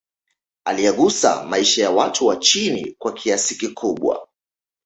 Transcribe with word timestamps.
Aliyagusa 0.65 1.43
maisha 1.43 1.83
ya 1.83 1.91
watu 1.91 2.25
wa 2.27 2.35
chini 2.35 2.95
kwa 2.99 3.13
kiasi 3.13 3.55
kikubwa 3.55 4.27